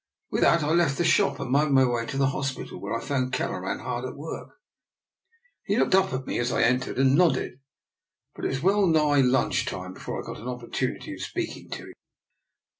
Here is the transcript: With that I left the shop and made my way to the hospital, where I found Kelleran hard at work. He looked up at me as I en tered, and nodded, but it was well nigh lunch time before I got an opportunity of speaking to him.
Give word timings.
With 0.31 0.41
that 0.41 0.63
I 0.63 0.71
left 0.71 0.97
the 0.97 1.03
shop 1.03 1.39
and 1.39 1.51
made 1.51 1.69
my 1.69 1.85
way 1.85 2.07
to 2.07 2.17
the 2.17 2.25
hospital, 2.33 2.79
where 2.81 2.97
I 2.99 3.05
found 3.05 3.33
Kelleran 3.33 3.81
hard 3.81 4.03
at 4.03 4.15
work. 4.15 4.49
He 5.65 5.77
looked 5.77 5.93
up 5.93 6.11
at 6.11 6.25
me 6.25 6.39
as 6.39 6.51
I 6.51 6.63
en 6.63 6.79
tered, 6.79 6.97
and 6.97 7.13
nodded, 7.13 7.59
but 8.33 8.45
it 8.45 8.47
was 8.47 8.63
well 8.63 8.87
nigh 8.87 9.21
lunch 9.21 9.67
time 9.67 9.93
before 9.93 10.19
I 10.19 10.25
got 10.25 10.41
an 10.41 10.47
opportunity 10.47 11.13
of 11.13 11.21
speaking 11.21 11.69
to 11.73 11.83
him. 11.83 11.93